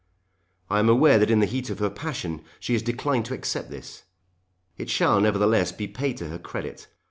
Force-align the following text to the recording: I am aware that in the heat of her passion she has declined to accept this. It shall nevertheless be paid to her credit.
I 0.67 0.79
am 0.79 0.89
aware 0.89 1.19
that 1.19 1.29
in 1.29 1.41
the 1.41 1.45
heat 1.45 1.69
of 1.69 1.77
her 1.77 1.91
passion 1.91 2.43
she 2.59 2.73
has 2.73 2.81
declined 2.81 3.25
to 3.25 3.35
accept 3.35 3.69
this. 3.69 4.01
It 4.75 4.89
shall 4.89 5.21
nevertheless 5.21 5.71
be 5.71 5.87
paid 5.87 6.17
to 6.17 6.29
her 6.29 6.39
credit. 6.39 6.87